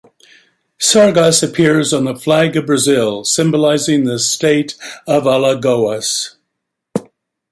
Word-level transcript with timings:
Sargas 0.79 1.43
appears 1.43 1.93
on 1.93 2.05
the 2.05 2.15
flag 2.15 2.57
of 2.57 2.65
Brazil, 2.65 3.23
symbolising 3.23 4.03
the 4.03 4.17
state 4.17 4.73
of 5.05 5.25
Alagoas. 5.27 6.37